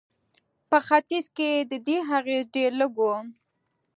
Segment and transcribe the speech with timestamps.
[0.69, 3.05] په ختیځ کې د دې اغېز ډېر لږ و.